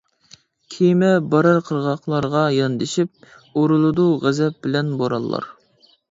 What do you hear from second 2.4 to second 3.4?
ياندىشىپ،